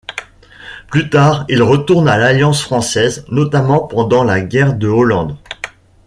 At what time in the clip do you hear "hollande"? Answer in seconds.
4.87-5.37